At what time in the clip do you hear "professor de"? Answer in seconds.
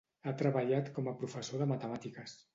1.21-1.69